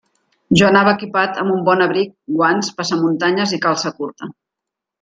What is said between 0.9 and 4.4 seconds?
equipat amb un bon abric, guants, passamuntanyes i calça curta.